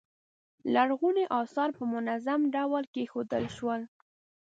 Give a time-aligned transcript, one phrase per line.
[0.73, 3.81] لرغوني اثار په منظم ډول کیښودل شول.